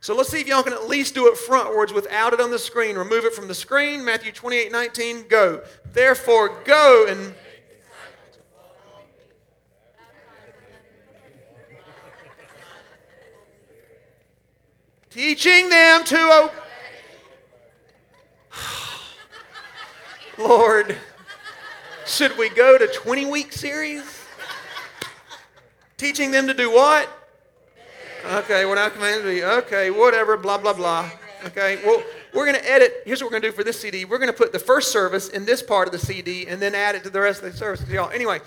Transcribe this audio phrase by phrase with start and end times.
[0.00, 2.58] So let's see if y'all can at least do it frontwards without it on the
[2.58, 2.96] screen.
[2.96, 4.04] Remove it from the screen.
[4.04, 5.62] Matthew 28 19, go.
[5.92, 7.34] Therefore, go and.
[15.10, 16.54] Teaching them to obey.
[20.38, 20.96] Lord,
[22.06, 24.24] should we go to 20 week series?
[25.96, 27.17] Teaching them to do what?
[28.24, 29.44] Okay, we're not commanded to be.
[29.44, 31.10] Okay, whatever, blah, blah, blah.
[31.46, 32.02] Okay, well,
[32.34, 33.02] we're going to edit.
[33.04, 34.04] Here's what we're going to do for this CD.
[34.04, 36.74] We're going to put the first service in this part of the CD and then
[36.74, 38.10] add it to the rest of the services, y'all.
[38.10, 38.40] Anyway,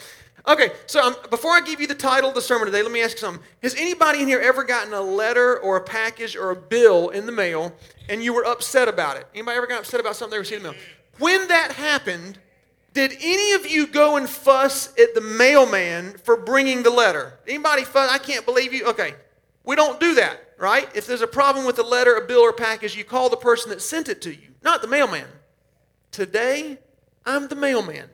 [0.48, 3.02] okay, so um, before I give you the title of the sermon today, let me
[3.02, 3.44] ask you something.
[3.64, 7.26] Has anybody in here ever gotten a letter or a package or a bill in
[7.26, 7.74] the mail
[8.10, 9.26] and you were upset about it?
[9.34, 10.82] Anybody ever got upset about something they received in the mail?
[11.18, 12.40] When that happened,
[12.94, 17.40] did any of you go and fuss at the mailman for bringing the letter?
[17.48, 18.12] Anybody fuss?
[18.12, 18.86] I can't believe you.
[18.88, 19.14] Okay,
[19.64, 20.90] we don't do that, right?
[20.96, 23.70] If there's a problem with a letter, a bill, or package, you call the person
[23.70, 25.28] that sent it to you, not the mailman.
[26.12, 26.78] Today,
[27.26, 28.10] I'm the mailman.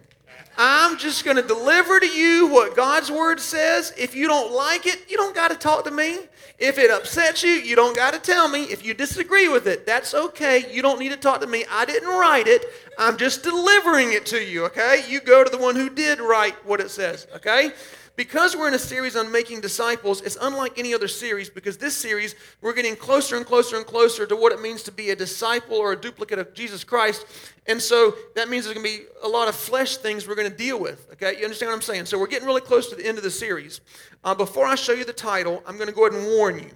[0.59, 3.93] I'm just going to deliver to you what God's word says.
[3.95, 6.17] If you don't like it, you don't got to talk to me.
[6.57, 8.63] If it upsets you, you don't got to tell me.
[8.63, 10.65] If you disagree with it, that's okay.
[10.73, 11.63] You don't need to talk to me.
[11.69, 12.65] I didn't write it.
[12.97, 15.03] I'm just delivering it to you, okay?
[15.07, 17.73] You go to the one who did write what it says, okay?
[18.17, 21.95] Because we're in a series on making disciples, it's unlike any other series because this
[21.95, 25.15] series, we're getting closer and closer and closer to what it means to be a
[25.15, 27.27] disciple or a duplicate of Jesus Christ.
[27.67, 30.49] And so that means there's going to be a lot of flesh things we're going
[30.49, 31.07] to deal with.
[31.13, 31.37] Okay?
[31.37, 32.07] You understand what I'm saying?
[32.07, 33.81] So we're getting really close to the end of the series.
[34.23, 36.71] Uh, before I show you the title, I'm going to go ahead and warn you.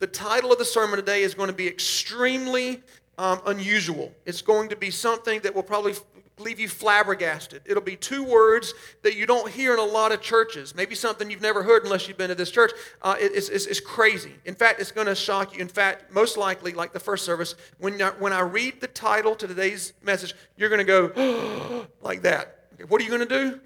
[0.00, 2.82] The title of the sermon today is going to be extremely
[3.16, 4.12] um, unusual.
[4.26, 5.94] It's going to be something that will probably
[6.38, 7.62] leave you flabbergasted.
[7.64, 10.74] It'll be two words that you don't hear in a lot of churches.
[10.74, 12.72] Maybe something you've never heard unless you've been to this church.
[13.02, 14.32] Uh, it, it's, it's, it's, crazy.
[14.44, 15.60] In fact, it's going to shock you.
[15.60, 19.46] In fact, most likely, like the first service, when, when I read the title to
[19.46, 22.58] today's message, you're going to go like that.
[22.74, 23.60] Okay, what are you going to do?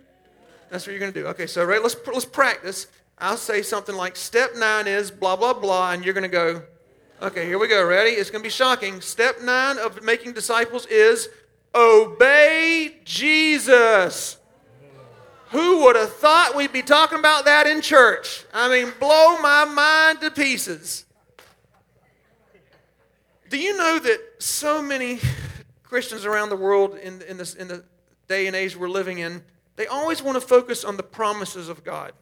[0.69, 1.27] That's what you're going to do.
[1.29, 2.89] Okay, so right, let's, let's practice.
[3.17, 6.63] I'll say something like step nine is blah, blah, blah, and you're going to go,
[7.23, 7.85] okay, here we go.
[7.85, 8.11] Ready?
[8.11, 9.01] It's going to be shocking.
[9.01, 11.29] Step nine of making disciples is
[11.75, 14.39] Obey Jesus.
[15.51, 18.45] Who would have thought we'd be talking about that in church?
[18.53, 21.07] I mean, blow my mind to pieces.
[23.49, 25.21] Do you know that so many
[25.83, 27.83] Christians around the world in, in, this, in the
[28.29, 29.43] day and age we're living in,
[29.77, 32.13] they always want to focus on the promises of God.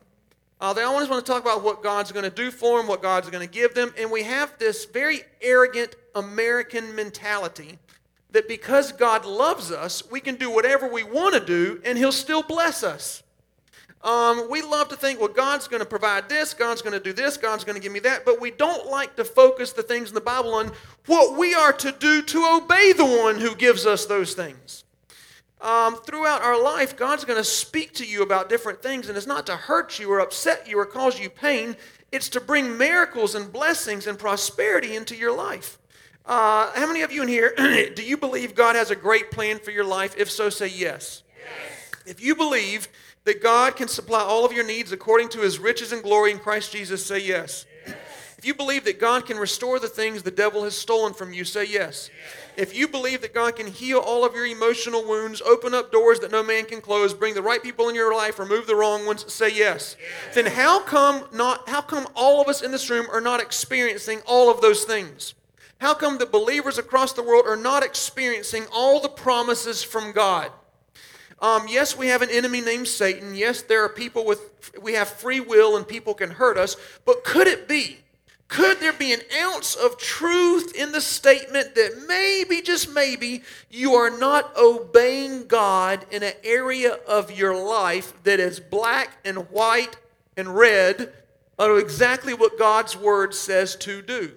[0.61, 3.03] Uh, they always want to talk about what God's going to do for them, what
[3.03, 7.79] God's going to give them, and we have this very arrogant American mentality
[8.31, 12.13] that because God loves us, we can do whatever we want to do and He'll
[12.13, 13.23] still bless us.
[14.03, 17.13] Um, we love to think, well, God's going to provide this, God's going to do
[17.13, 20.11] this, God's going to give me that, but we don't like to focus the things
[20.11, 20.71] in the Bible on
[21.07, 24.85] what we are to do to obey the one who gives us those things.
[25.61, 29.27] Um, throughout our life, God's going to speak to you about different things, and it's
[29.27, 31.75] not to hurt you or upset you or cause you pain,
[32.13, 35.79] it's to bring miracles and blessings and prosperity into your life.
[36.27, 37.55] Uh, how many of you in here
[37.95, 40.17] do you believe God has a great plan for your life?
[40.19, 41.23] If so, say yes.
[41.39, 42.03] yes.
[42.05, 42.89] If you believe
[43.25, 46.41] that God can supply all of your needs according to his riches and glory in
[46.41, 47.65] Christ Jesus, say yes.
[47.87, 47.97] yes.
[48.39, 51.45] If you believe that God can restore the things the devil has stolen from you,
[51.45, 52.11] say yes.
[52.11, 52.11] yes.
[52.57, 56.19] If you believe that God can heal all of your emotional wounds, open up doors
[56.21, 59.07] that no man can close, bring the right people in your life, remove the wrong
[59.07, 59.97] ones, say yes.
[60.01, 60.35] yes.
[60.35, 64.23] Then how come not how come all of us in this room are not experiencing
[64.27, 65.35] all of those things?
[65.79, 70.51] How come the believers across the world are not experiencing all the promises from God?
[71.41, 73.35] Um, yes, we have an enemy named Satan.
[73.35, 76.77] Yes, there are people with, we have free will and people can hurt us.
[77.05, 77.99] But could it be,
[78.49, 83.95] could there be an ounce of truth in the statement that maybe, just maybe, you
[83.95, 89.97] are not obeying God in an area of your life that is black and white
[90.39, 91.13] and red
[91.59, 94.33] of exactly what God's word says to do?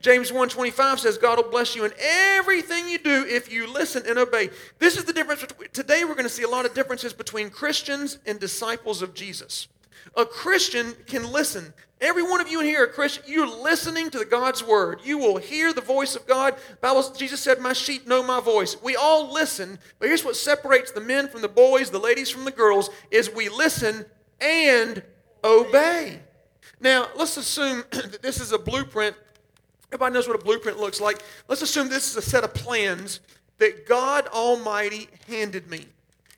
[0.00, 4.18] James 1:25 says God will bless you in everything you do if you listen and
[4.18, 4.50] obey.
[4.78, 8.18] This is the difference today we're going to see a lot of differences between Christians
[8.26, 9.68] and disciples of Jesus.
[10.14, 11.72] A Christian can listen.
[12.00, 13.24] Every one of you in here are Christian.
[13.26, 15.00] You're listening to the God's word.
[15.02, 16.54] You will hear the voice of God.
[16.82, 20.92] Bible, Jesus said, "My sheep know my voice." We all listen, but here's what separates
[20.92, 24.04] the men from the boys, the ladies from the girls: is we listen
[24.40, 25.02] and
[25.42, 26.20] obey.
[26.80, 29.16] Now, let's assume that this is a blueprint
[29.88, 31.22] Everybody knows what a blueprint looks like.
[31.48, 33.20] Let's assume this is a set of plans
[33.58, 35.86] that God Almighty handed me.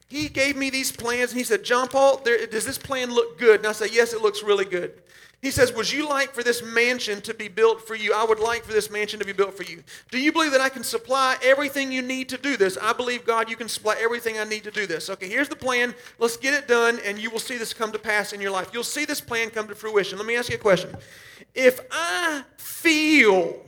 [0.08, 3.38] He gave me these plans and he said, John Paul, there, does this plan look
[3.38, 3.60] good?
[3.60, 4.92] And I said, Yes, it looks really good.
[5.40, 8.12] He says, Would you like for this mansion to be built for you?
[8.12, 9.84] I would like for this mansion to be built for you.
[10.10, 12.76] Do you believe that I can supply everything you need to do this?
[12.76, 15.08] I believe, God, you can supply everything I need to do this.
[15.10, 15.94] Okay, here's the plan.
[16.18, 18.70] Let's get it done, and you will see this come to pass in your life.
[18.72, 20.18] You'll see this plan come to fruition.
[20.18, 20.96] Let me ask you a question.
[21.54, 23.64] If I feel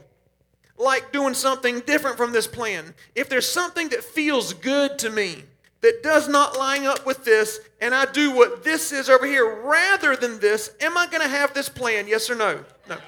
[0.76, 5.44] like doing something different from this plan, if there's something that feels good to me,
[5.82, 9.62] that does not line up with this, and I do what this is over here
[9.62, 12.06] rather than this, am I going to have this plan?
[12.06, 12.64] Yes or no?
[12.88, 12.98] No.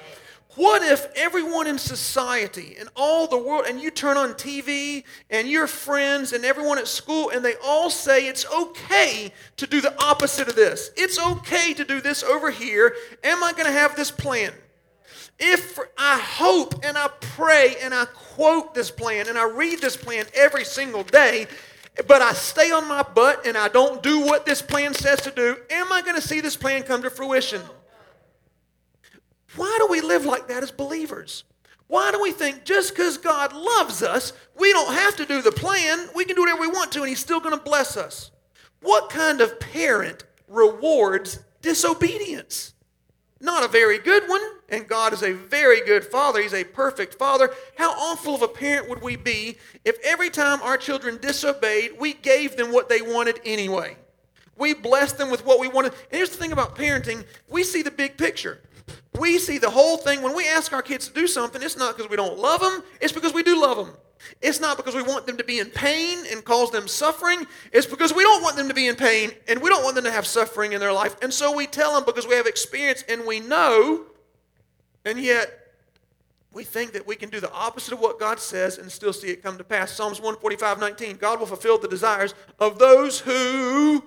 [0.55, 5.47] What if everyone in society and all the world, and you turn on TV and
[5.47, 9.99] your friends and everyone at school, and they all say it's okay to do the
[10.01, 10.91] opposite of this?
[10.95, 12.95] It's okay to do this over here.
[13.23, 14.51] Am I going to have this plan?
[15.39, 19.97] If I hope and I pray and I quote this plan and I read this
[19.97, 21.47] plan every single day,
[22.07, 25.31] but I stay on my butt and I don't do what this plan says to
[25.31, 27.61] do, am I going to see this plan come to fruition?
[29.55, 31.43] Why do we live like that as believers?
[31.87, 35.51] Why do we think just because God loves us, we don't have to do the
[35.51, 36.07] plan?
[36.15, 38.31] We can do whatever we want to and He's still going to bless us.
[38.81, 42.73] What kind of parent rewards disobedience?
[43.39, 44.41] Not a very good one,
[44.73, 46.41] and God is a very good father.
[46.41, 47.51] He's a perfect father.
[47.77, 52.15] How awful of a parent would we be if every time our children disobeyed, we
[52.15, 53.95] gave them what they wanted anyway?
[54.57, 55.93] We blessed them with what we wanted.
[55.93, 58.61] And here's the thing about parenting we see the big picture.
[59.19, 60.23] We see the whole thing.
[60.23, 62.83] When we ask our kids to do something, it's not because we don't love them,
[62.99, 63.95] it's because we do love them.
[64.41, 67.45] It's not because we want them to be in pain and cause them suffering.
[67.71, 70.05] It's because we don't want them to be in pain and we don't want them
[70.05, 71.15] to have suffering in their life.
[71.21, 74.05] And so we tell them because we have experience and we know,
[75.05, 75.59] and yet
[76.53, 79.29] we think that we can do the opposite of what God says and still see
[79.29, 79.91] it come to pass.
[79.91, 84.03] Psalms 145 19 God will fulfill the desires of those who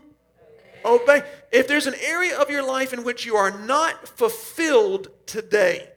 [0.85, 1.23] obey.
[1.51, 5.91] If there's an area of your life in which you are not fulfilled today,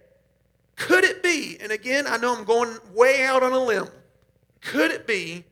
[0.75, 3.90] could it be, and again, I know I'm going way out on a limb,
[4.62, 5.44] could it be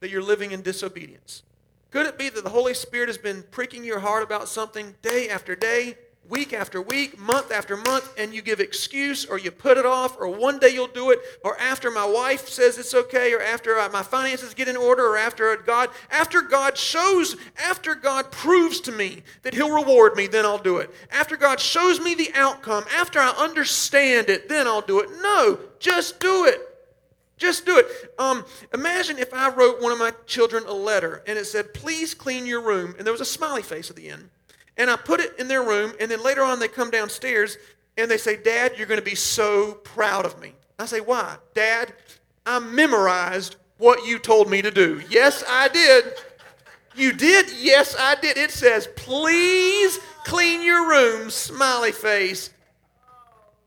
[0.00, 1.42] that you're living in disobedience?
[1.90, 5.28] Could it be that the Holy Spirit has been pricking your heart about something day
[5.28, 5.96] after day,
[6.28, 10.16] week after week, month after month, and you give excuse or you put it off,
[10.18, 13.76] or one day you'll do it, or after my wife says it's okay, or after
[13.90, 18.92] my finances get in order, or after God, after God shows, after God proves to
[18.92, 20.90] me that He'll reward me, then I'll do it.
[21.10, 25.10] After God shows me the outcome, after I understand it, then I'll do it.
[25.20, 26.60] No, just do it.
[27.36, 27.86] Just do it.
[28.18, 32.14] Um, imagine if I wrote one of my children a letter and it said, please
[32.14, 34.30] clean your room, and there was a smiley face at the end.
[34.76, 37.58] And I put it in their room, and then later on they come downstairs
[37.96, 40.52] and they say, Dad, you're going to be so proud of me.
[40.78, 41.36] I say, Why?
[41.54, 41.92] Dad,
[42.44, 45.02] I memorized what you told me to do.
[45.08, 46.04] Yes, I did.
[46.96, 47.50] You did?
[47.58, 48.36] Yes, I did.
[48.36, 52.50] It says, Please clean your room, smiley face.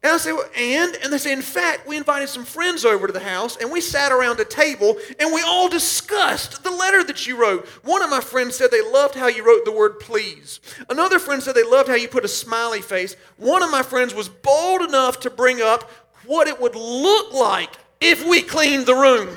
[0.08, 0.96] And I say, well, and?
[1.04, 3.82] And they say, in fact, we invited some friends over to the house and we
[3.82, 7.68] sat around a table and we all discussed the letter that you wrote.
[7.84, 10.62] One of my friends said they loved how you wrote the word please.
[10.90, 13.18] Another friend said they loved how you put a smiley face.
[13.36, 15.92] One of my friends was bold enough to bring up
[16.26, 19.28] what it would look like if we cleaned the room.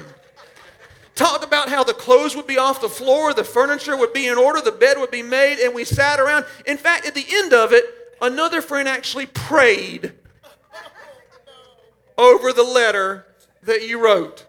[1.17, 4.38] Talked about how the clothes would be off the floor, the furniture would be in
[4.38, 6.44] order, the bed would be made, and we sat around.
[6.64, 7.84] In fact, at the end of it,
[8.22, 10.12] another friend actually prayed
[12.20, 13.26] over the letter
[13.62, 14.44] that you wrote.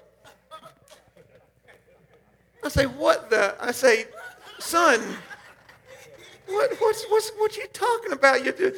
[2.64, 3.56] I say, what the?
[3.60, 4.06] I say,
[4.60, 5.02] son,
[6.48, 8.46] what, what's, what's, what are you talking about?
[8.46, 8.74] You do?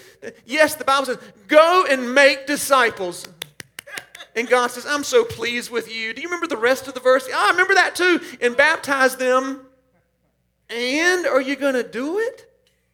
[0.46, 3.28] Yes, the Bible says, go and make disciples.
[4.36, 6.14] And God says, I'm so pleased with you.
[6.14, 7.28] Do you remember the rest of the verse?
[7.32, 8.20] Oh, I remember that too.
[8.42, 9.62] And baptize them.
[10.70, 12.53] And are you going to do it?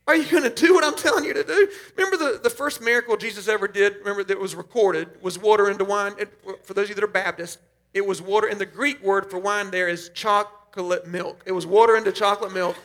[0.09, 1.69] Are you going to do what I'm telling you to do?
[1.95, 5.85] Remember the, the first miracle Jesus ever did, remember that was recorded, was water into
[5.85, 6.13] wine.
[6.17, 7.59] It, for those of you that are Baptists,
[7.93, 11.43] it was water, and the Greek word for wine there is chocolate milk.
[11.45, 12.75] It was water into chocolate milk.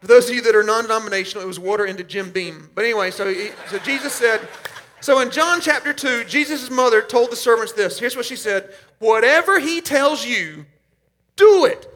[0.00, 2.70] For those of you that are non denominational, it was water into Jim Beam.
[2.74, 4.48] But anyway, so, he, so Jesus said,
[5.02, 7.98] so in John chapter 2, Jesus' mother told the servants this.
[7.98, 10.64] Here's what she said Whatever he tells you,
[11.36, 11.95] do it.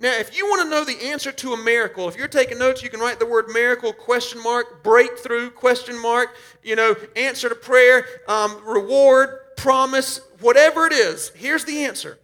[0.00, 2.82] Now, if you want to know the answer to a miracle, if you're taking notes,
[2.82, 7.54] you can write the word miracle, question mark, breakthrough, question mark, you know, answer to
[7.54, 11.30] prayer, um, reward, promise, whatever it is.
[11.30, 12.18] Here's the answer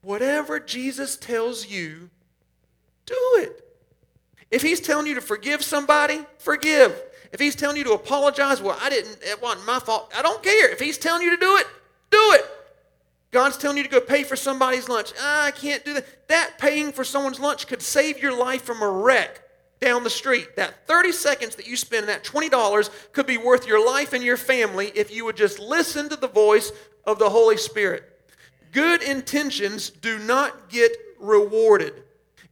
[0.00, 2.08] whatever Jesus tells you,
[3.04, 3.64] do it.
[4.50, 7.02] If he's telling you to forgive somebody, forgive.
[7.32, 10.12] If he's telling you to apologize, well, I didn't, it wasn't my fault.
[10.16, 10.70] I don't care.
[10.70, 11.66] If he's telling you to do it,
[12.10, 12.44] do it.
[13.30, 15.12] God's telling you to go pay for somebody's lunch.
[15.20, 16.28] Ah, I can't do that.
[16.28, 19.42] That paying for someone's lunch could save your life from a wreck.
[19.80, 20.56] down the street.
[20.56, 24.36] That 30 seconds that you spend, that $20 could be worth your life and your
[24.36, 26.72] family if you would just listen to the voice
[27.04, 28.02] of the Holy Spirit.
[28.72, 32.02] Good intentions do not get rewarded.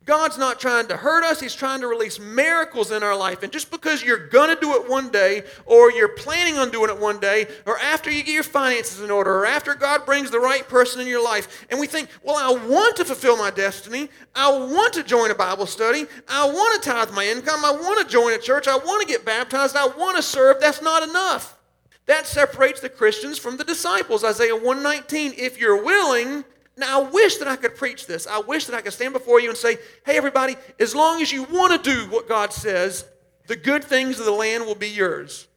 [0.07, 3.43] God's not trying to hurt us, He's trying to release miracles in our life.
[3.43, 6.91] And just because you're going to do it one day, or you're planning on doing
[6.91, 10.31] it one day, or after you get your finances in order, or after God brings
[10.31, 13.51] the right person in your life, and we think, well, I want to fulfill my
[13.51, 17.73] destiny, I want to join a Bible study, I want to tithe my income, I
[17.73, 20.81] want to join a church, I want to get baptized, I want to serve, that's
[20.81, 21.59] not enough.
[22.07, 24.23] That separates the Christians from the disciples.
[24.23, 26.45] Isaiah 119, if you're willing,
[26.77, 28.27] now, I wish that I could preach this.
[28.27, 31.33] I wish that I could stand before you and say, hey, everybody, as long as
[31.33, 33.07] you want to do what God says,
[33.47, 35.49] the good things of the land will be yours.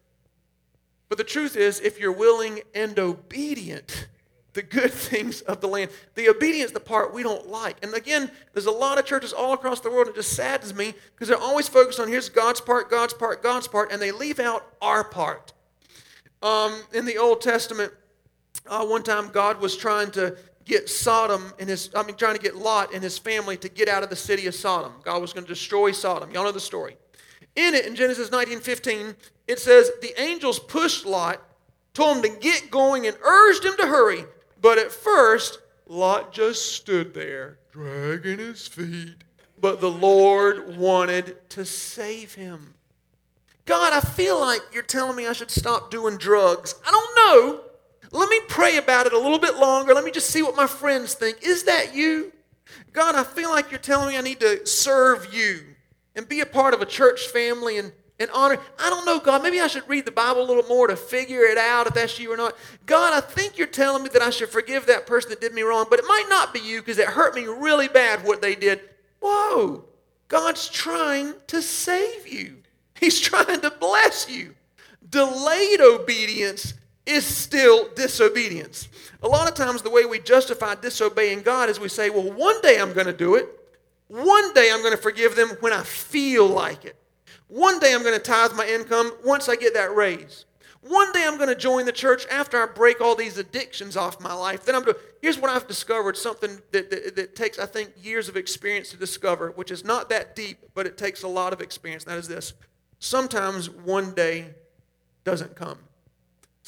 [1.09, 4.07] But the truth is, if you're willing and obedient,
[4.53, 7.77] the good things of the land, the obedience, the part we don't like.
[7.83, 10.73] And again, there's a lot of churches all across the world, and it just saddens
[10.73, 14.11] me because they're always focused on here's God's part, God's part, God's part, and they
[14.11, 15.51] leave out our part.
[16.41, 17.91] Um, in the Old Testament,
[18.67, 20.37] uh, one time God was trying to
[20.69, 23.89] get Sodom and his, I mean, trying to get Lot and his family to get
[23.89, 24.93] out of the city of Sodom.
[25.03, 26.31] God was going to destroy Sodom.
[26.31, 26.95] Y'all know the story.
[27.55, 29.15] In it, in Genesis 19:15,
[29.47, 31.41] it says the angels pushed Lot,
[31.93, 34.23] told him to get going, and urged him to hurry.
[34.61, 39.15] But at first, Lot just stood there, dragging his feet.
[39.59, 42.75] But the Lord wanted to save him.
[43.65, 46.75] God, I feel like you're telling me I should stop doing drugs.
[46.87, 47.68] I don't know.
[48.79, 49.93] About it a little bit longer.
[49.93, 51.43] Let me just see what my friends think.
[51.43, 52.31] Is that you?
[52.93, 55.61] God, I feel like you're telling me I need to serve you
[56.15, 58.57] and be a part of a church family and, and honor.
[58.79, 59.43] I don't know, God.
[59.43, 62.19] Maybe I should read the Bible a little more to figure it out if that's
[62.19, 62.55] you or not.
[62.85, 65.61] God, I think you're telling me that I should forgive that person that did me
[65.61, 68.55] wrong, but it might not be you because it hurt me really bad what they
[68.55, 68.81] did.
[69.21, 69.85] Whoa.
[70.27, 72.57] God's trying to save you,
[72.99, 74.55] He's trying to bless you.
[75.09, 76.75] Delayed obedience
[77.09, 78.87] is still disobedience.
[79.23, 82.61] A lot of times, the way we justify disobeying God is we say, well, one
[82.61, 83.47] day I'm going to do it.
[84.07, 86.95] One day I'm going to forgive them when I feel like it.
[87.47, 90.45] One day I'm going to tithe my income once I get that raise.
[90.81, 94.21] One day I'm going to join the church after I break all these addictions off
[94.21, 94.65] my life.
[94.65, 94.95] Then I'm doing.
[95.21, 98.97] Here's what I've discovered something that, that, that, takes, I think, years of experience to
[98.97, 102.05] discover, which is not that deep, but it takes a lot of experience.
[102.05, 102.53] That is this
[102.99, 104.53] sometimes one day
[105.23, 105.79] doesn't come.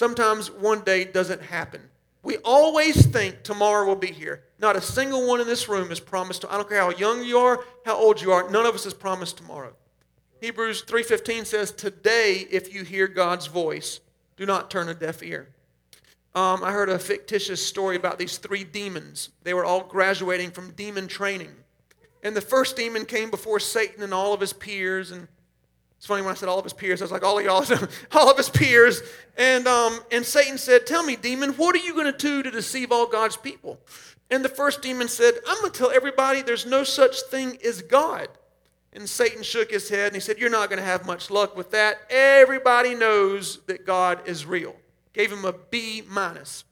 [0.01, 1.79] Sometimes one day doesn't happen.
[2.24, 4.46] We always think tomorrow will be here.
[4.58, 6.43] Not a single one in this room is promised.
[6.50, 8.50] I don't care how young you are, how old you are.
[8.50, 9.75] None of us is promised tomorrow.
[10.39, 14.00] Hebrews 3:15 says, "Today, if you hear God's voice,
[14.38, 15.53] do not turn a deaf ear."
[16.34, 19.29] Um, I heard a fictitious story about these three demons.
[19.43, 21.63] They were all graduating from demon training,
[22.24, 25.27] and the first demon came before Satan and all of his peers, and
[26.01, 27.63] it's funny when I said all of his peers, I was like, all of y'all,
[28.13, 29.03] all of his peers.
[29.38, 32.50] And, um, and Satan said, Tell me, demon, what are you going to do to
[32.50, 33.79] deceive all God's people?
[34.31, 37.84] And the first demon said, I'm going to tell everybody there's no such thing as
[37.84, 38.29] God.
[38.93, 41.55] And Satan shook his head and he said, You're not going to have much luck
[41.55, 41.98] with that.
[42.10, 44.75] Everybody knows that God is real.
[45.13, 46.63] Gave him a B minus.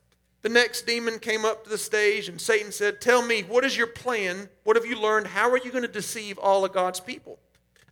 [0.41, 3.77] The next demon came up to the stage and Satan said, Tell me, what is
[3.77, 4.49] your plan?
[4.63, 5.27] What have you learned?
[5.27, 7.37] How are you going to deceive all of God's people?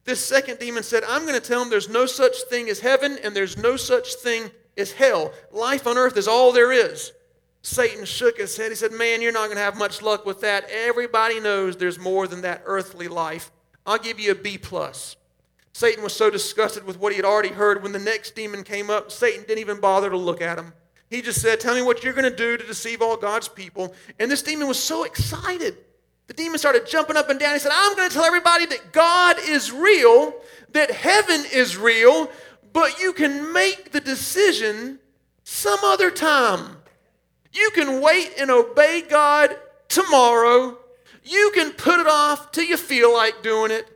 [0.07, 3.19] This second demon said, I'm going to tell them there's no such thing as heaven
[3.25, 5.33] and there's no such thing as hell.
[5.51, 7.11] Life on earth is all there is.
[7.61, 8.71] Satan shook his head.
[8.71, 10.63] He said, Man, you're not going to have much luck with that.
[10.71, 13.51] Everybody knows there's more than that earthly life.
[13.85, 15.17] I'll give you a B plus.
[15.73, 18.89] Satan was so disgusted with what he had already heard when the next demon came
[18.89, 20.71] up, Satan didn't even bother to look at him.
[21.09, 23.93] He just said, Tell me what you're going to do to deceive all God's people.
[24.19, 25.77] And this demon was so excited.
[26.27, 27.53] The demon started jumping up and down.
[27.53, 30.33] He said, I'm going to tell everybody that God is real,
[30.73, 32.29] that heaven is real,
[32.73, 34.99] but you can make the decision
[35.43, 36.77] some other time.
[37.53, 39.57] You can wait and obey God
[39.87, 40.77] tomorrow.
[41.23, 43.89] You can put it off till you feel like doing it.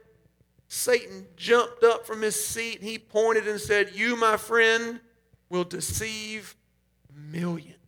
[0.69, 2.81] Satan jumped up from his seat.
[2.81, 5.01] He pointed and said, You, my friend,
[5.49, 6.55] will deceive
[7.13, 7.80] millions.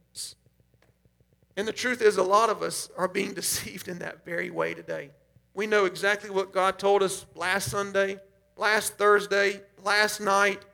[1.55, 4.74] And the truth is, a lot of us are being deceived in that very way
[4.74, 5.12] today.
[5.53, 8.19] We know exactly what God told us last Sunday,
[8.57, 10.65] last Thursday, last night,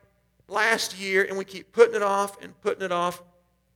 [0.48, 3.22] last year, and we keep putting it off and putting it off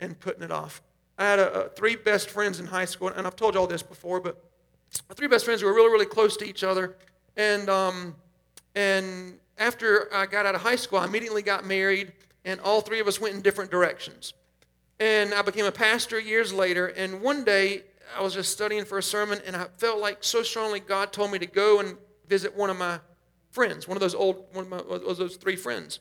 [0.00, 0.82] and putting it off.
[1.18, 3.66] I had a, a, three best friends in high school, and I've told you all
[3.66, 4.42] this before, but
[5.14, 6.96] three best friends who were really, really close to each other.
[7.36, 8.16] And, um,
[8.74, 12.12] and after I got out of high school, I immediately got married,
[12.44, 14.34] and all three of us went in different directions.
[15.00, 16.86] And I became a pastor years later.
[16.86, 17.82] And one day,
[18.16, 21.32] I was just studying for a sermon, and I felt like so strongly God told
[21.32, 21.96] me to go and
[22.28, 23.00] visit one of my
[23.50, 26.00] friends, one of those old, one of, my, one of those three friends.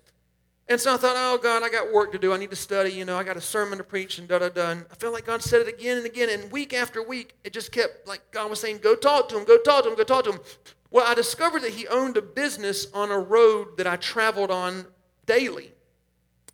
[0.69, 2.33] And so I thought, oh, God, I got work to do.
[2.33, 2.91] I need to study.
[2.91, 4.71] You know, I got a sermon to preach and da da da.
[4.71, 6.29] And I felt like God said it again and again.
[6.29, 9.43] And week after week, it just kept, like God was saying, go talk to him,
[9.43, 10.39] go talk to him, go talk to him.
[10.89, 14.85] Well, I discovered that he owned a business on a road that I traveled on
[15.25, 15.72] daily.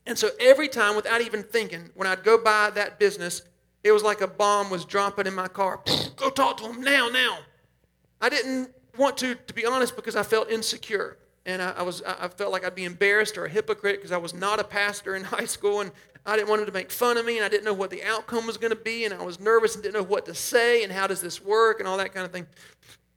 [0.09, 3.43] And so every time, without even thinking, when I'd go by that business,
[3.83, 5.81] it was like a bomb was dropping in my car.
[6.15, 7.37] go talk to him now, now.
[8.19, 12.01] I didn't want to, to be honest, because I felt insecure and I, I, was
[12.01, 15.15] I felt like I'd be embarrassed or a hypocrite because I was not a pastor
[15.15, 15.91] in high school and
[16.25, 18.03] I didn't want him to make fun of me and I didn't know what the
[18.03, 20.83] outcome was going to be and I was nervous and didn't know what to say
[20.83, 22.47] and how does this work and all that kind of thing.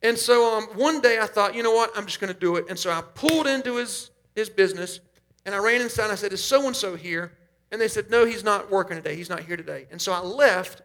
[0.02, 2.56] And so um, one day I thought, you know what, I'm just going to do
[2.56, 2.66] it.
[2.68, 5.00] And so I pulled into his his business
[5.44, 7.32] and I ran inside and I said, is so and so here?
[7.70, 9.16] And they said, no, he's not working today.
[9.16, 9.86] He's not here today.
[9.90, 10.82] And so I left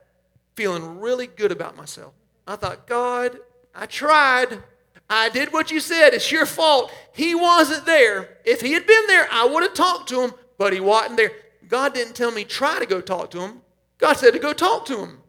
[0.56, 2.14] feeling really good about myself.
[2.48, 3.38] I thought, God,
[3.76, 4.64] I tried.
[5.10, 6.14] I did what you said.
[6.14, 6.92] It's your fault.
[7.14, 8.38] He wasn't there.
[8.46, 11.32] If he had been there, I would have talked to him, but he wasn't there.
[11.68, 13.62] God didn't tell me try to go talk to him.
[13.98, 15.20] God said to go talk to him.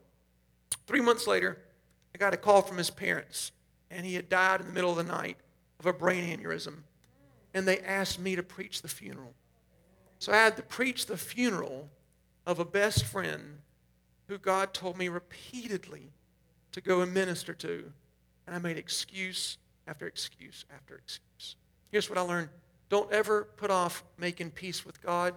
[0.87, 1.59] Three months later,
[2.15, 3.53] I got a call from his parents,
[3.91, 5.37] and he had died in the middle of the night
[5.81, 6.79] of a brain aneurysm.
[7.59, 9.35] And they asked me to preach the funeral.
[10.21, 11.89] So I had to preach the funeral
[12.47, 13.59] of a best friend
[14.29, 16.13] who God told me repeatedly
[16.71, 17.93] to go and minister to.
[18.47, 21.57] And I made excuse after excuse after excuse.
[21.91, 22.51] Here's what I learned
[22.91, 25.35] don't ever put off making peace with God.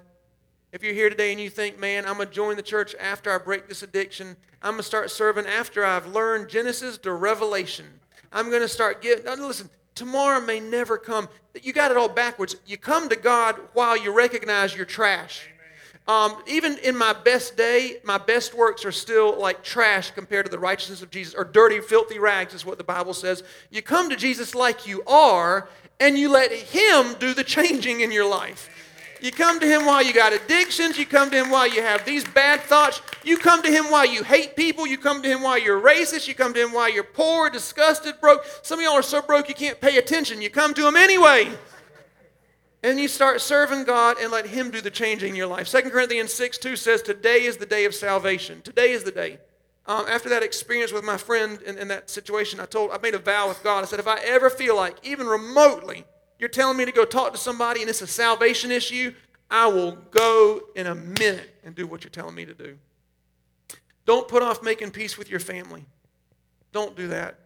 [0.71, 3.33] If you're here today and you think, man, I'm going to join the church after
[3.33, 7.87] I break this addiction, I'm going to start serving after I've learned Genesis to Revelation.
[8.31, 11.29] I'm going to start getting, listen, tomorrow may never come.
[11.61, 12.55] You got it all backwards.
[12.65, 15.47] You come to God while you recognize you're trash.
[16.07, 20.51] Um, even in my best day, my best works are still like trash compared to
[20.51, 23.43] the righteousness of Jesus, or dirty, filthy rags, is what the Bible says.
[23.69, 28.11] You come to Jesus like you are, and you let Him do the changing in
[28.11, 28.71] your life.
[29.21, 30.97] You come to Him while you got addictions.
[30.97, 33.01] You come to Him while you have these bad thoughts.
[33.23, 34.87] You come to Him while you hate people.
[34.87, 36.27] You come to Him while you're racist.
[36.27, 38.43] You come to Him while you're poor, disgusted, broke.
[38.63, 40.41] Some of y'all are so broke you can't pay attention.
[40.41, 41.51] You come to Him anyway
[42.83, 45.69] and you start serving God and let Him do the changing in your life.
[45.69, 48.61] 2 Corinthians 6 2 says, Today is the day of salvation.
[48.61, 49.37] Today is the day.
[49.85, 53.15] Um, after that experience with my friend in, in, that situation, I told, I made
[53.15, 53.83] a vow with God.
[53.83, 56.05] I said, if I ever feel like, even remotely,
[56.41, 59.13] you're telling me to go talk to somebody and it's a salvation issue,
[59.49, 62.77] I will go in a minute and do what you're telling me to do.
[64.05, 65.85] Don't put off making peace with your family.
[66.71, 67.37] Don't do that.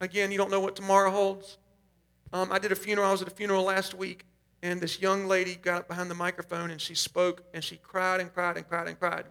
[0.00, 1.58] Again, you don't know what tomorrow holds.
[2.32, 3.08] Um, I did a funeral.
[3.08, 4.24] I was at a funeral last week,
[4.62, 8.20] and this young lady got up behind the microphone and she spoke and she cried
[8.20, 9.24] and cried and cried and cried.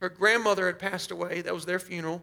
[0.00, 1.42] Her grandmother had passed away.
[1.42, 2.22] That was their funeral.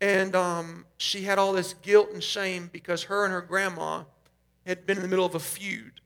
[0.00, 4.04] And um, she had all this guilt and shame because her and her grandma
[4.66, 6.00] had been in the middle of a feud.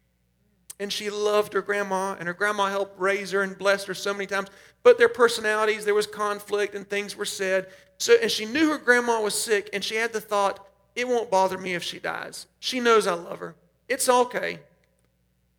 [0.80, 4.12] And she loved her grandma, and her grandma helped raise her and blessed her so
[4.12, 4.48] many times.
[4.82, 7.68] But their personalities, there was conflict, and things were said.
[7.98, 11.30] So, and she knew her grandma was sick, and she had the thought, it won't
[11.30, 12.46] bother me if she dies.
[12.58, 13.54] She knows I love her.
[13.88, 14.60] It's okay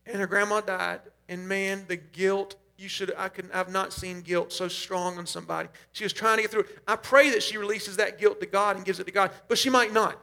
[0.05, 1.01] and her grandma died.
[1.27, 5.25] And man, the guilt you should I could I've not seen guilt so strong on
[5.25, 5.69] somebody.
[5.93, 6.79] She was trying to get through it.
[6.87, 9.57] I pray that she releases that guilt to God and gives it to God, but
[9.57, 10.19] she might not.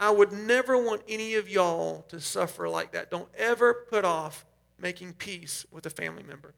[0.00, 3.10] I would never want any of y'all to suffer like that.
[3.10, 4.46] Don't ever put off
[4.78, 6.54] making peace with a family member.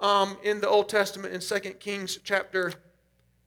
[0.00, 2.72] Um, in the Old Testament, in 2 Kings chapter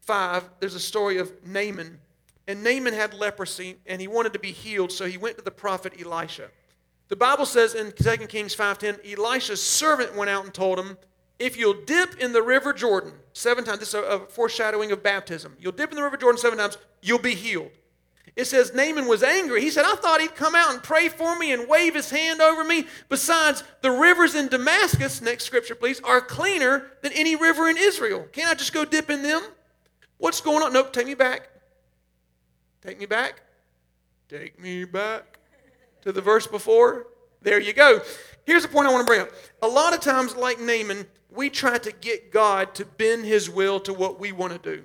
[0.02, 2.00] 5, there's a story of Naaman.
[2.48, 5.50] And Naaman had leprosy, and he wanted to be healed, so he went to the
[5.50, 6.50] prophet Elisha.
[7.08, 10.98] The Bible says in 2 Kings 5:10, Elisha's servant went out and told him,
[11.40, 15.58] if you'll dip in the river Jordan seven times, this is a foreshadowing of baptism.
[15.60, 17.72] You'll dip in the river Jordan seven times, you'll be healed.
[18.36, 19.62] It says Naaman was angry.
[19.62, 22.42] He said, I thought he'd come out and pray for me and wave his hand
[22.42, 22.88] over me.
[23.08, 28.26] Besides, the rivers in Damascus, next scripture please, are cleaner than any river in Israel.
[28.32, 29.44] Can't I just go dip in them?
[30.18, 30.74] What's going on?
[30.74, 31.50] Nope, take me back.
[32.82, 33.42] Take me back.
[34.30, 35.38] Take me back
[36.02, 37.08] to the verse before?
[37.42, 38.02] There you go.
[38.46, 39.30] Here's the point I want to bring up.
[39.62, 43.80] A lot of times, like Naaman, we try to get God to bend his will
[43.82, 44.84] to what we want to do.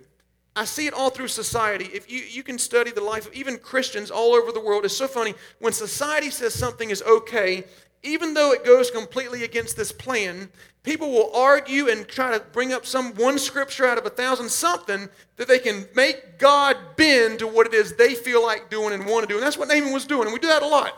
[0.59, 1.85] I see it all through society.
[1.85, 4.97] If you, you can study the life of even Christians all over the world, it's
[4.97, 5.35] so funny.
[5.61, 7.63] When society says something is okay,
[8.03, 10.51] even though it goes completely against this plan,
[10.83, 14.49] people will argue and try to bring up some one scripture out of a thousand
[14.49, 18.93] something that they can make God bend to what it is they feel like doing
[18.93, 19.39] and want to do.
[19.39, 20.25] And that's what Naaman was doing.
[20.25, 20.93] And we do that a lot.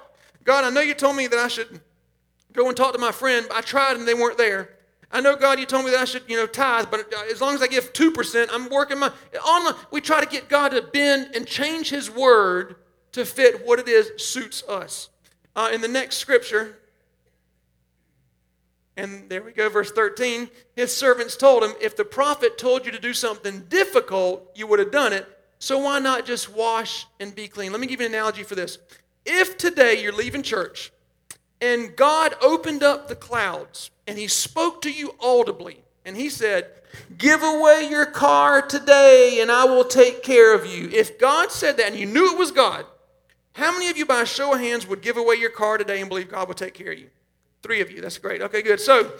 [0.44, 1.82] God, I know you told me that I should
[2.54, 3.44] go and talk to my friend.
[3.46, 4.70] but I tried and they weren't there.
[5.12, 7.54] I know, God, you told me that I should, you know, tithe, but as long
[7.54, 9.10] as I give 2%, I'm working my,
[9.44, 12.76] on we try to get God to bend and change his word
[13.12, 15.08] to fit what it is suits us.
[15.56, 16.78] uh, in the next scripture,
[18.96, 20.50] and there we go, verse 13.
[20.76, 24.78] His servants told him, If the prophet told you to do something difficult, you would
[24.78, 25.26] have done it.
[25.58, 27.72] So why not just wash and be clean?
[27.72, 28.78] Let me give you an analogy for this.
[29.24, 30.92] If today you're leaving church
[31.60, 36.70] and God opened up the clouds and he spoke to you audibly and he said,
[37.16, 40.88] Give away your car today and I will take care of you.
[40.92, 42.84] If God said that and you knew it was God,
[43.52, 46.00] how many of you, by a show of hands, would give away your car today
[46.00, 47.10] and believe God will take care of you?
[47.62, 48.00] Three of you.
[48.00, 48.40] That's great.
[48.42, 48.80] Okay, good.
[48.80, 49.12] So,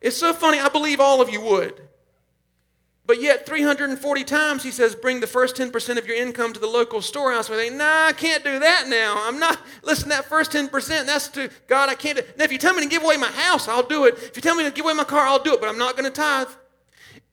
[0.00, 0.58] it's so funny.
[0.58, 1.80] I believe all of you would.
[3.06, 6.66] But yet, 340 times he says, bring the first 10% of your income to the
[6.66, 7.50] local storehouse.
[7.50, 9.16] We think, nah, I can't do that now.
[9.26, 10.70] I'm not, listen, that first 10%,
[11.04, 13.30] that's to God, I can't do Now, if you tell me to give away my
[13.30, 14.14] house, I'll do it.
[14.14, 15.98] If you tell me to give away my car, I'll do it, but I'm not
[15.98, 16.48] going to tithe.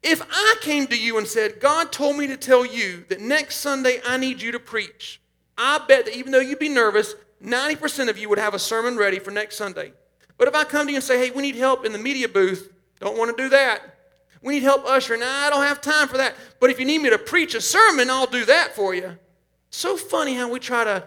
[0.04, 3.58] If I came to you and said, God told me to tell you that next
[3.58, 5.22] Sunday I need you to preach,
[5.58, 8.98] I bet that even though you'd be nervous, 90% of you would have a sermon
[8.98, 9.94] ready for next Sunday.
[10.38, 12.28] But if I come to you and say, hey, we need help in the media
[12.28, 14.01] booth, don't want to do that.
[14.42, 15.20] We need help ushering.
[15.20, 16.36] Nah, I don't have time for that.
[16.60, 19.18] But if you need me to preach a sermon, I'll do that for you.
[19.70, 21.04] So funny how we try to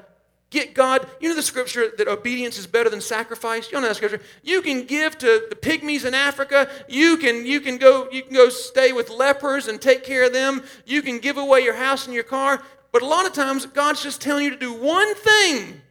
[0.51, 1.07] get God.
[1.21, 3.71] You know the scripture that obedience is better than sacrifice.
[3.71, 4.21] You know that scripture.
[4.43, 6.71] You can give to the pygmies in Africa.
[6.89, 10.33] You can you can go you can go stay with lepers and take care of
[10.33, 10.63] them.
[10.87, 12.63] You can give away your house and your car.
[12.93, 15.83] But a lot of times God's just telling you to do one thing.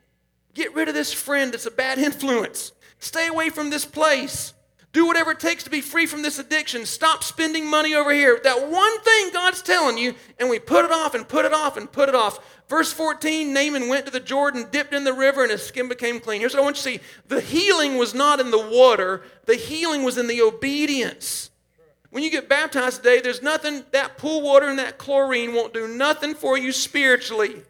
[0.54, 2.72] Get rid of this friend that's a bad influence.
[3.00, 4.54] Stay away from this place.
[4.94, 6.86] Do whatever it takes to be free from this addiction.
[6.86, 8.40] Stop spending money over here.
[8.44, 11.78] That one thing God's telling you, and we put it off and put it off
[11.78, 12.40] and put it off.
[12.70, 16.20] Verse 14 Naaman went to the Jordan, dipped in the river, and his skin became
[16.20, 16.42] clean.
[16.42, 19.56] Here's what I want you to see the healing was not in the water, the
[19.56, 21.50] healing was in the obedience.
[22.12, 25.88] When you get baptized today, there's nothing, that pool water and that chlorine won't do
[25.88, 27.64] nothing for you spiritually.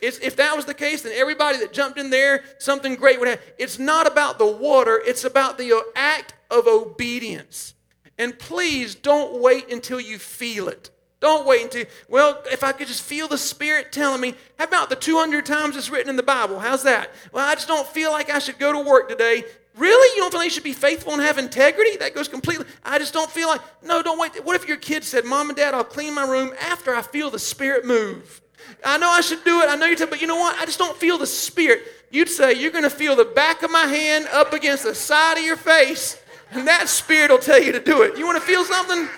[0.00, 3.26] It's, if that was the case, then everybody that jumped in there, something great would
[3.26, 3.44] happen.
[3.58, 7.74] It's not about the water, it's about the act of obedience.
[8.18, 10.90] And please don't wait until you feel it.
[11.20, 14.88] Don't wait until, well, if I could just feel the Spirit telling me, how about
[14.88, 16.60] the 200 times it's written in the Bible?
[16.60, 17.10] How's that?
[17.32, 19.42] Well, I just don't feel like I should go to work today.
[19.76, 20.16] Really?
[20.16, 21.96] You don't feel like you should be faithful and have integrity?
[21.96, 22.66] That goes completely.
[22.84, 24.44] I just don't feel like, no, don't wait.
[24.44, 27.30] What if your kid said, Mom and Dad, I'll clean my room after I feel
[27.30, 28.40] the Spirit move?
[28.84, 29.68] I know I should do it.
[29.68, 30.56] I know you're telling, but you know what?
[30.58, 31.82] I just don't feel the Spirit.
[32.10, 35.38] You'd say, You're going to feel the back of my hand up against the side
[35.38, 36.20] of your face
[36.52, 38.16] and that spirit will tell you to do it.
[38.18, 39.08] You want to feel something?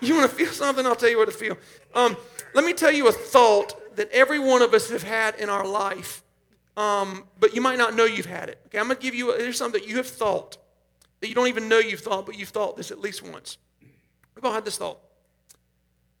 [0.00, 0.84] You want to feel something?
[0.86, 1.56] I'll tell you what to feel.
[1.94, 2.16] Um,
[2.54, 5.66] let me tell you a thought that every one of us have had in our
[5.66, 6.22] life,
[6.76, 8.60] um, but you might not know you've had it.
[8.66, 10.56] Okay, I'm going to give you, there's something that you have thought
[11.20, 13.56] that you don't even know you've thought, but you've thought this at least once.
[14.34, 14.98] We've all had this thought.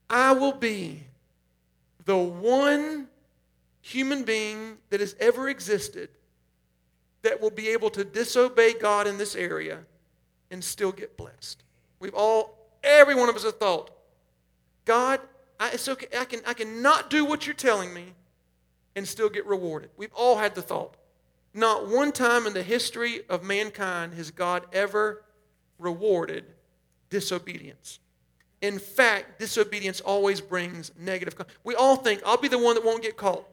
[0.08, 1.02] I will be
[2.04, 3.08] the one
[3.80, 6.08] human being that has ever existed
[7.22, 9.80] that will be able to disobey God in this area
[10.50, 11.62] and still get blessed.
[12.00, 13.90] We've all, every one of us have thought,
[14.84, 15.20] God,
[15.58, 18.14] I, it's okay, I can, I can not do what you're telling me
[18.96, 19.90] and still get rewarded.
[19.96, 20.96] We've all had the thought.
[21.52, 25.24] Not one time in the history of mankind has God ever
[25.78, 26.44] rewarded
[27.10, 28.00] disobedience.
[28.60, 31.34] In fact, disobedience always brings negative.
[31.62, 33.46] We all think, I'll be the one that won't get caught.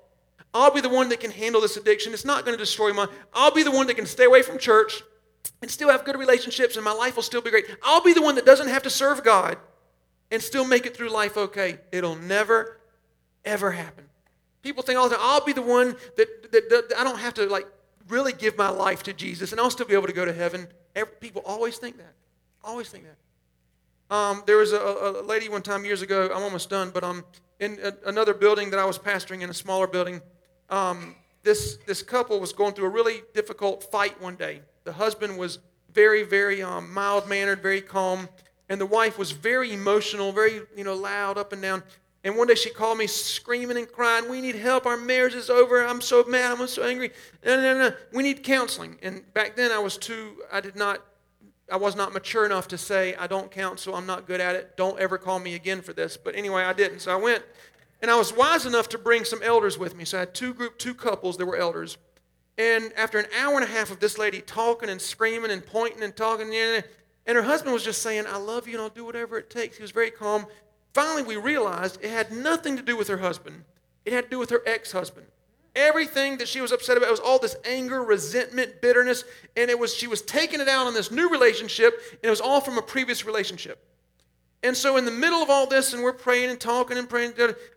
[0.54, 2.14] I'll be the one that can handle this addiction.
[2.14, 3.08] It's not going to destroy my.
[3.34, 5.02] I'll be the one that can stay away from church
[5.62, 7.66] and still have good relationships and my life will still be great.
[7.84, 9.58] I'll be the one that doesn't have to serve God
[10.32, 11.80] and still make it through life okay.
[11.92, 12.80] It'll never,
[13.46, 14.06] ever happen.
[14.62, 17.34] People think all the time, I'll be the one that, that, that, I don't have
[17.36, 17.68] to like
[18.08, 20.68] really give my life to Jesus and I'll still be able to go to heaven.
[20.96, 22.14] Every, people always think that.
[22.64, 24.16] Always think that.
[24.16, 27.24] Um, there was a, a, lady one time years ago, I'm almost done, but um,
[27.62, 30.22] in a, another building that I was pastoring in, a smaller building,
[30.70, 34.62] um, this, this couple was going through a really difficult fight one day.
[34.84, 35.60] The husband was
[35.94, 38.30] very, very um, mild mannered, very calm,
[38.70, 41.84] and the wife was very emotional, very you know loud, up and down.
[42.24, 44.86] And one day she called me screaming and crying, We need help.
[44.86, 45.86] Our marriage is over.
[45.86, 46.60] I'm so mad.
[46.60, 47.12] I'm so angry.
[47.44, 47.96] No, no, no.
[48.14, 48.98] We need counseling.
[49.02, 51.02] And back then I was too, I did not,
[51.72, 53.96] I was not mature enough to say, I don't counsel.
[53.96, 54.78] I'm not good at it.
[54.78, 56.16] Don't ever call me again for this.
[56.16, 57.00] But anyway, I didn't.
[57.00, 57.44] So I went.
[58.04, 60.06] And I was wise enough to bring some elders with me.
[60.06, 61.98] So I had two group, two couples that were elders.
[62.58, 66.04] And after an hour and a half of this lady talking and screaming and pointing
[66.04, 69.38] and talking, and her husband was just saying, I love you and I'll do whatever
[69.38, 69.78] it takes.
[69.78, 70.46] He was very calm.
[70.94, 73.64] Finally, we realized it had nothing to do with her husband,
[74.06, 75.28] it had to do with her ex husband.
[75.74, 79.24] Everything that she was upset about was all this anger, resentment, bitterness,
[79.56, 82.42] and it was she was taking it out on this new relationship, and it was
[82.42, 83.82] all from a previous relationship.
[84.64, 87.34] And so, in the middle of all this, and we're praying and talking and praying,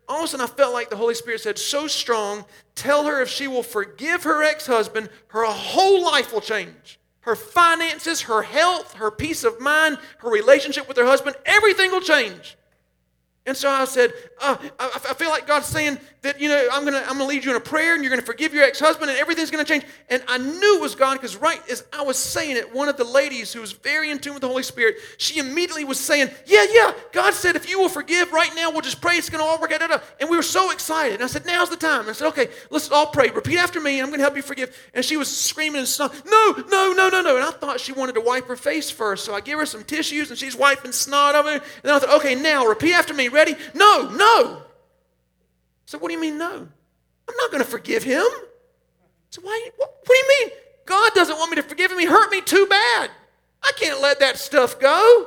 [0.07, 2.45] all of a sudden I felt like the Holy Spirit said, So strong,
[2.75, 6.99] tell her if she will forgive her ex husband, her whole life will change.
[7.21, 12.03] Her finances, her health, her peace of mind, her relationship with her husband, everything will
[12.03, 12.59] change.
[13.47, 16.81] And so I said, uh, I, I, feel like God's saying that, you know, I'm
[16.83, 18.65] going to I'm gonna lead you in a prayer and you're going to forgive your
[18.65, 19.85] ex husband and everything's going to change.
[20.09, 22.97] And I knew it was God because right as I was saying it, one of
[22.97, 26.31] the ladies who was very in tune with the Holy Spirit, she immediately was saying,
[26.47, 29.17] Yeah, yeah, God said if you will forgive right now, we'll just pray.
[29.17, 30.03] It's going to all work out.
[30.19, 31.17] And we were so excited.
[31.17, 32.01] And I said, Now's the time.
[32.01, 33.29] And I said, Okay, let's all pray.
[33.29, 34.01] Repeat after me.
[34.01, 34.75] I'm going to help you forgive.
[34.95, 36.15] And she was screaming and snot.
[36.25, 37.37] No, no, no, no, no.
[37.37, 39.27] And I thought she wanted to wipe her face first.
[39.27, 41.51] So I give her some tissues and she's wiping snot over.
[41.51, 43.29] And then I thought, Okay, now repeat after me.
[43.35, 43.57] Ready?
[43.75, 44.63] No, no.
[45.87, 46.69] So what do you mean no?
[47.29, 48.25] I'm not going to forgive him.
[49.31, 49.71] So why?
[49.77, 50.57] What, what do you mean?
[50.87, 51.99] God doesn't want me to forgive him.
[51.99, 53.11] He hurt me too bad.
[53.63, 55.27] I can't let that stuff go.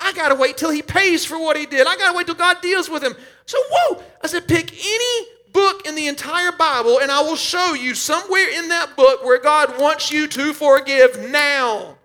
[0.00, 1.86] I got to wait till he pays for what he did.
[1.86, 3.14] I got to wait till God deals with him.
[3.46, 7.74] So, whoa, I said, pick any book in the entire Bible, and I will show
[7.74, 11.96] you somewhere in that book where God wants you to forgive now.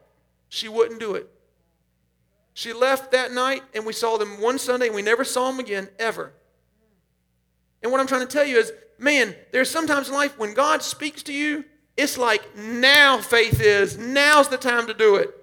[0.50, 1.30] She wouldn't do it.
[2.60, 5.62] She left that night, and we saw them one Sunday, and we never saw them
[5.62, 6.34] again, ever.
[7.82, 10.84] And what I'm trying to tell you is, man, there's sometimes in life when God
[10.84, 11.64] speaks to you,
[11.96, 13.98] it's like now faith is.
[13.98, 15.34] Now's the time to do it.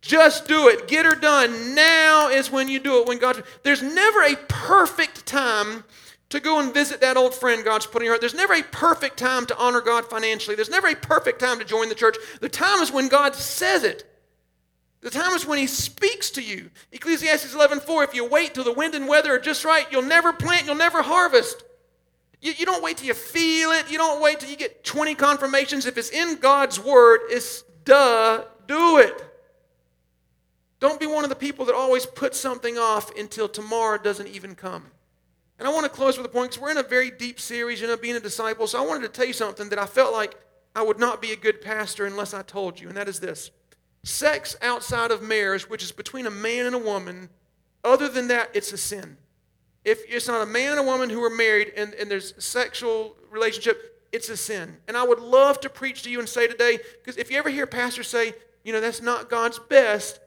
[0.00, 0.88] Just do it.
[0.88, 1.74] Get her done.
[1.74, 3.06] Now is when you do it.
[3.06, 5.84] When God, there's never a perfect time
[6.30, 8.22] to go and visit that old friend God's putting in your heart.
[8.22, 10.56] There's never a perfect time to honor God financially.
[10.56, 12.16] There's never a perfect time to join the church.
[12.40, 14.10] The time is when God says it.
[15.00, 16.70] The time is when he speaks to you.
[16.92, 20.32] Ecclesiastes 11:4, if you wait till the wind and weather are just right, you'll never
[20.32, 21.64] plant, you'll never harvest.
[22.40, 23.90] You, you don't wait till you feel it.
[23.90, 25.86] You don't wait till you get 20 confirmations.
[25.86, 29.22] If it's in God's word, it's duh, do it.
[30.78, 34.54] Don't be one of the people that always put something off until tomorrow doesn't even
[34.54, 34.84] come.
[35.58, 37.80] And I want to close with a point because we're in a very deep series,
[37.80, 38.66] you know, being a disciple.
[38.66, 40.34] So I wanted to tell you something that I felt like
[40.74, 43.50] I would not be a good pastor unless I told you, and that is this.
[44.06, 47.28] Sex outside of marriage, which is between a man and a woman,
[47.82, 49.16] other than that, it's a sin.
[49.84, 53.16] If it's not a man and a woman who are married and, and there's sexual
[53.32, 54.76] relationship, it's a sin.
[54.86, 57.50] And I would love to preach to you and say today, because if you ever
[57.50, 60.20] hear pastors say, you know, that's not God's best,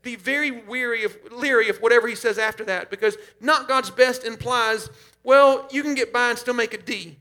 [0.00, 4.24] be very weary of leery of whatever he says after that, because not God's best
[4.24, 4.88] implies,
[5.22, 7.18] well, you can get by and still make a D.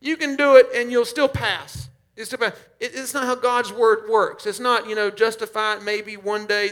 [0.00, 1.90] You can do it and you'll still pass.
[2.14, 4.46] It's, about, it's not how God's word works.
[4.46, 6.70] It's not, you know, justify it maybe one day.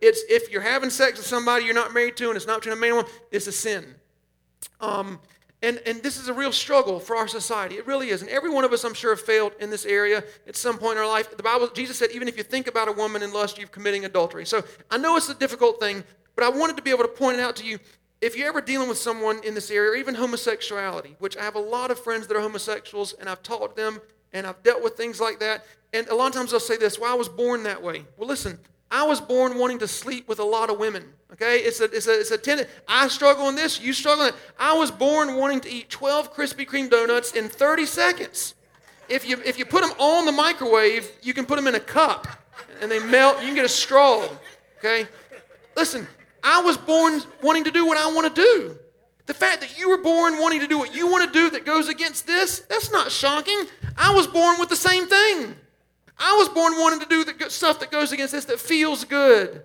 [0.00, 2.76] It's if you're having sex with somebody you're not married to and it's not between
[2.76, 3.94] a man and woman, it's a sin.
[4.80, 5.20] Um,
[5.60, 7.74] and, and this is a real struggle for our society.
[7.74, 8.22] It really is.
[8.22, 10.96] And every one of us, I'm sure, have failed in this area at some point
[10.96, 11.36] in our life.
[11.36, 14.04] The Bible, Jesus said, even if you think about a woman in lust, you're committing
[14.04, 14.46] adultery.
[14.46, 17.38] So I know it's a difficult thing, but I wanted to be able to point
[17.38, 17.78] it out to you.
[18.20, 21.56] If you're ever dealing with someone in this area, or even homosexuality, which I have
[21.56, 24.00] a lot of friends that are homosexuals, and I've taught them
[24.32, 25.64] and I've dealt with things like that.
[25.92, 28.04] And a lot of times they'll say this, well, I was born that way.
[28.16, 28.58] Well, listen,
[28.90, 31.04] I was born wanting to sleep with a lot of women.
[31.32, 31.58] Okay?
[31.58, 32.70] It's a, it's a, it's a tendency.
[32.86, 34.40] I struggle in this, you struggle in that.
[34.58, 38.54] I was born wanting to eat 12 Krispy Kreme donuts in 30 seconds.
[39.08, 41.80] If you, if you put them on the microwave, you can put them in a
[41.80, 42.26] cup
[42.80, 43.40] and they melt.
[43.40, 44.28] You can get a straw.
[44.78, 45.06] Okay?
[45.76, 46.06] Listen,
[46.42, 48.78] I was born wanting to do what I want to do.
[49.26, 51.66] The fact that you were born wanting to do what you want to do that
[51.66, 53.64] goes against this, that's not shocking.
[53.98, 55.54] I was born with the same thing.
[56.18, 59.62] I was born wanting to do the stuff that goes against this that feels good.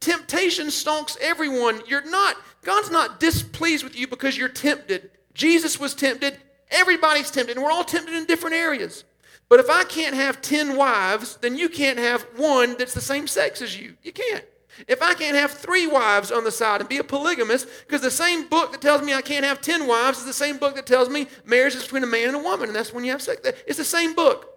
[0.00, 1.80] Temptation stalks everyone.
[1.86, 5.10] You're not, God's not displeased with you because you're tempted.
[5.34, 6.38] Jesus was tempted.
[6.70, 7.56] Everybody's tempted.
[7.56, 9.04] And we're all tempted in different areas.
[9.48, 13.26] But if I can't have 10 wives, then you can't have one that's the same
[13.26, 13.94] sex as you.
[14.02, 14.44] You can't.
[14.88, 18.10] If I can't have three wives on the side and be a polygamist, because the
[18.10, 20.86] same book that tells me I can't have 10 wives is the same book that
[20.86, 23.22] tells me marriage is between a man and a woman, and that's when you have
[23.22, 23.40] sex.
[23.66, 24.50] It's the same book.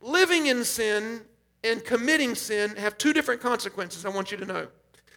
[0.00, 1.22] Living in sin
[1.64, 4.68] and committing sin have two different consequences, I want you to know.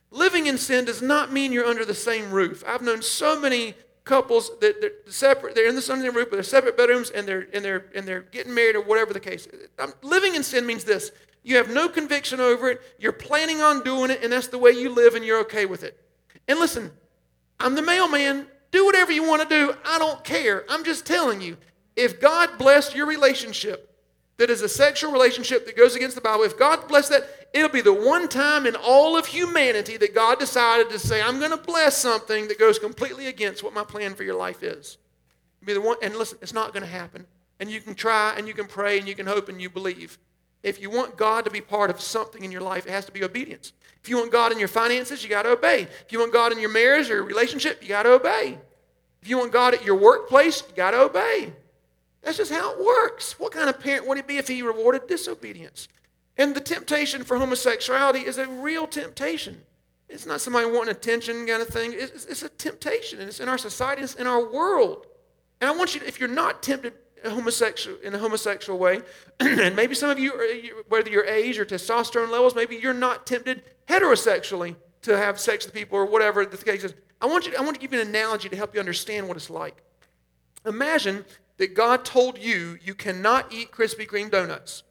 [0.09, 2.63] Living in sin does not mean you're under the same roof.
[2.67, 6.43] I've known so many couples that they're separate, they're in the same roof, but they're
[6.43, 9.47] separate bedrooms and they're, and, they're, and they're getting married or whatever the case.
[10.01, 11.11] living in sin means this
[11.43, 12.81] you have no conviction over it.
[12.99, 15.83] You're planning on doing it, and that's the way you live, and you're okay with
[15.83, 15.99] it.
[16.47, 16.91] And listen,
[17.59, 18.47] I'm the mailman.
[18.71, 19.75] Do whatever you want to do.
[19.85, 20.65] I don't care.
[20.69, 21.57] I'm just telling you.
[21.95, 23.91] If God blessed your relationship,
[24.37, 27.69] that is a sexual relationship that goes against the Bible, if God blessed that, it'll
[27.69, 31.51] be the one time in all of humanity that God decided to say, I'm going
[31.51, 34.97] to bless something that goes completely against what my plan for your life is.
[35.63, 37.27] Be the one, and listen, it's not going to happen.
[37.59, 40.17] And you can try and you can pray and you can hope and you believe.
[40.63, 43.11] If you want God to be part of something in your life, it has to
[43.11, 43.73] be obedience.
[44.03, 45.83] If you want God in your finances, you got to obey.
[45.83, 48.57] If you want God in your marriage or your relationship, you got to obey.
[49.21, 51.53] If you want God at your workplace, you got to obey.
[52.21, 53.39] That's just how it works.
[53.39, 55.87] What kind of parent would he be if he rewarded disobedience?
[56.37, 59.61] And the temptation for homosexuality is a real temptation.
[60.09, 61.93] It's not somebody wanting attention kind of thing.
[61.93, 65.07] It's, it's a temptation, and it's in our society, it's in our world.
[65.59, 66.93] And I want you, to, if you're not tempted
[67.29, 69.01] homosexual in a homosexual way,
[69.39, 73.63] and maybe some of you, whether your age or testosterone levels, maybe you're not tempted
[73.87, 76.93] heterosexually to have sex with people or whatever the case is.
[77.21, 79.37] I want you, I want to give you an analogy to help you understand what
[79.37, 79.83] it's like.
[80.65, 81.25] Imagine
[81.57, 84.83] that God told you you cannot eat Krispy Kreme donuts.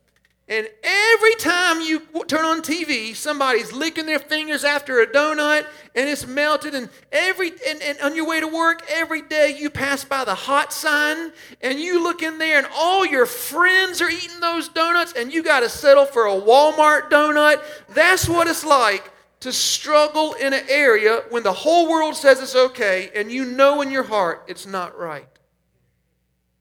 [0.51, 6.09] And every time you turn on TV, somebody's licking their fingers after a donut and
[6.09, 6.75] it's melted.
[6.75, 10.35] And every and, and, on your way to work, every day you pass by the
[10.35, 11.31] hot sign
[11.63, 15.45] and you look in there and all your friends are eating those donuts and you
[15.45, 17.63] got to settle for a Walmart donut.
[17.95, 19.09] That's what it's like
[19.41, 23.83] to struggle in an area when the whole world says it's okay and you know
[23.83, 25.29] in your heart it's not right.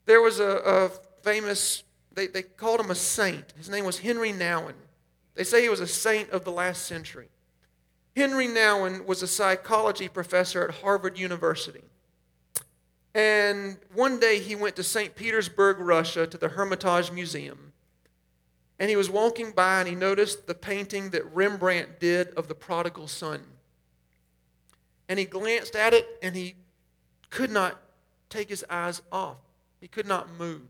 [0.06, 0.90] There was a, a
[1.24, 1.82] famous,
[2.20, 3.54] they, they called him a saint.
[3.56, 4.74] His name was Henry Nouwen.
[5.34, 7.28] They say he was a saint of the last century.
[8.14, 11.80] Henry Nouwen was a psychology professor at Harvard University.
[13.14, 15.16] And one day he went to St.
[15.16, 17.72] Petersburg, Russia, to the Hermitage Museum.
[18.78, 22.54] And he was walking by and he noticed the painting that Rembrandt did of the
[22.54, 23.40] prodigal son.
[25.08, 26.56] And he glanced at it and he
[27.30, 27.80] could not
[28.28, 29.38] take his eyes off.
[29.80, 30.62] He could not move.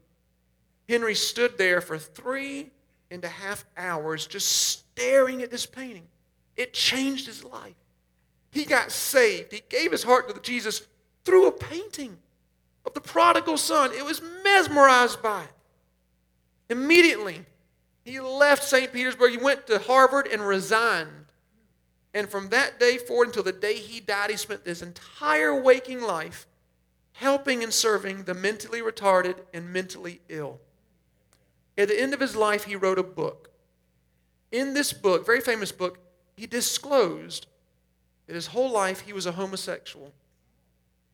[0.91, 2.69] Henry stood there for three
[3.13, 6.09] and a half hours just staring at this painting.
[6.57, 7.77] It changed his life.
[8.51, 9.53] He got saved.
[9.53, 10.89] He gave his heart to Jesus
[11.25, 12.19] through a painting
[12.85, 13.93] of the prodigal son.
[13.93, 15.51] It was mesmerized by it.
[16.71, 17.45] Immediately,
[18.05, 18.93] he left St.
[18.93, 19.31] Petersburg.
[19.31, 21.27] He went to Harvard and resigned.
[22.15, 26.03] And from that day forward until the day he died, he spent this entire waking
[26.03, 26.49] life
[27.13, 30.59] helping and serving the mentally retarded and mentally ill.
[31.81, 33.49] At the end of his life, he wrote a book.
[34.53, 35.99] In this book, very famous book,
[36.37, 37.47] he disclosed
[38.27, 40.13] that his whole life he was a homosexual,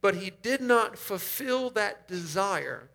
[0.01, 2.91] but he did not fulfill that desire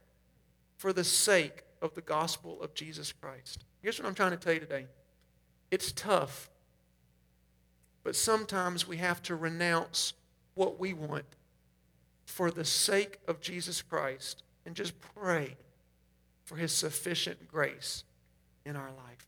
[0.76, 3.64] for the sake of the gospel of Jesus Christ.
[3.82, 4.88] Here's what I'm trying to tell you today
[5.72, 6.50] it's tough,
[8.04, 10.12] but sometimes we have to renounce
[10.56, 11.38] what we want
[12.26, 15.56] for the sake of Jesus Christ and just pray
[16.52, 18.04] for his sufficient grace
[18.66, 19.26] in our life.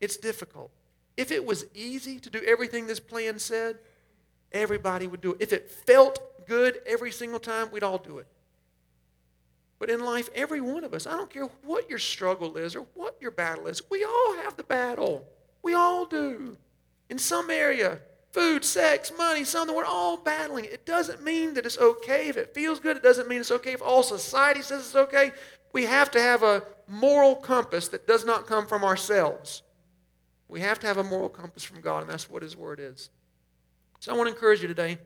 [0.00, 0.72] It's difficult.
[1.16, 3.78] If it was easy to do everything this plan said,
[4.50, 5.36] everybody would do it.
[5.38, 8.26] If it felt good every single time, we'd all do it.
[9.78, 12.86] But in life, every one of us, I don't care what your struggle is or
[12.94, 15.24] what your battle is, we all have the battle.
[15.62, 16.56] We all do.
[17.08, 18.00] In some area,
[18.36, 19.74] food, sex, money, something.
[19.74, 20.66] We're all battling.
[20.66, 22.98] It doesn't mean that it's okay if it feels good.
[22.98, 25.32] It doesn't mean it's okay if all society says it's okay.
[25.72, 29.62] We have to have a moral compass that does not come from ourselves.
[30.48, 33.10] We have to have a moral compass from God, and that's what His Word is.
[34.00, 34.98] So I want to encourage you today.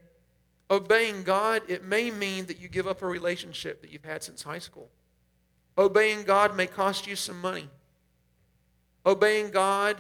[0.70, 4.42] Obeying God, it may mean that you give up a relationship that you've had since
[4.42, 4.88] high school.
[5.76, 7.68] Obeying God may cost you some money.
[9.04, 9.96] Obeying God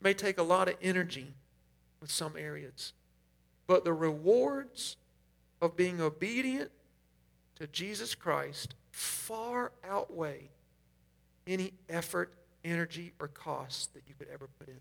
[0.00, 1.34] may take a lot of energy
[2.00, 2.92] with some areas.
[3.66, 4.96] But the rewards
[5.60, 6.70] of being obedient
[7.56, 10.50] to Jesus Christ far outweigh
[11.46, 12.32] any effort,
[12.64, 14.80] energy, or cost that you could ever put in.